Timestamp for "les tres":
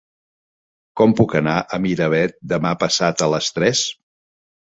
3.37-3.85